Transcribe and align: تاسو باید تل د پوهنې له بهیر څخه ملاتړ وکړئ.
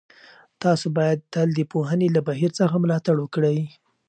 تاسو 0.61 0.85
باید 0.97 1.19
تل 1.33 1.47
د 1.55 1.59
پوهنې 1.71 2.07
له 2.15 2.21
بهیر 2.27 2.51
څخه 2.59 2.75
ملاتړ 2.83 3.15
وکړئ. 3.19 3.59